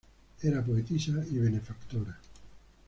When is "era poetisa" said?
0.41-1.23